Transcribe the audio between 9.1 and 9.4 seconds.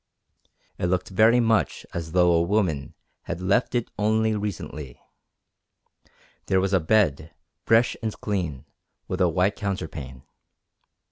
a